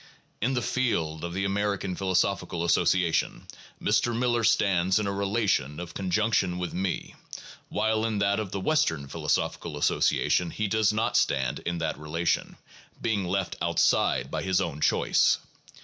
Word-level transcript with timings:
In 0.41 0.55
the 0.55 0.63
'field' 0.63 1.23
of 1.23 1.35
the 1.35 1.45
American 1.45 1.95
Philosophical 1.95 2.65
Association 2.65 3.45
Mr. 3.79 4.17
Miller 4.17 4.43
stands 4.43 4.97
in 4.97 5.05
a 5.05 5.11
relation 5.11 5.79
of 5.79 5.93
conjunction 5.93 6.57
with 6.57 6.73
me, 6.73 7.13
while 7.69 8.03
in 8.03 8.17
that 8.17 8.39
of 8.39 8.49
the 8.51 8.59
Western 8.59 9.07
Philosophical 9.07 9.77
Association 9.77 10.49
he 10.49 10.67
does 10.67 10.91
not 10.91 11.17
stand 11.17 11.59
in 11.67 11.77
that 11.77 11.99
relation, 11.99 12.57
being 12.99 13.25
left 13.25 13.55
outside 13.61 14.31
by 14.31 14.41
his 14.41 14.59
own 14.59 14.81
choice. 14.81 15.37